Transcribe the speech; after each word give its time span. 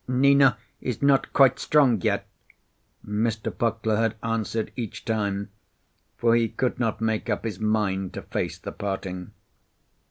"Nina 0.07 0.57
is 0.81 1.03
not 1.03 1.31
quite 1.31 1.59
strong 1.59 2.01
yet," 2.01 2.25
Mr. 3.05 3.55
Puckler 3.55 3.97
had 3.97 4.15
answered 4.23 4.71
each 4.75 5.05
time, 5.05 5.49
for 6.17 6.35
he 6.35 6.49
could 6.49 6.79
not 6.79 7.01
make 7.01 7.29
up 7.29 7.43
his 7.43 7.59
mind 7.59 8.15
to 8.15 8.23
face 8.23 8.57
the 8.57 8.71
parting. 8.71 9.29